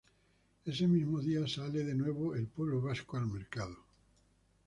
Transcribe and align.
Ese 0.65 0.87
mismo 0.87 1.21
día 1.21 1.47
sale 1.47 1.83
de 1.83 1.93
nuevo 1.93 2.33
"El 2.33 2.47
Pueblo 2.47 2.81
Vasco" 2.81 3.17
al 3.17 3.27
mercado. 3.27 3.77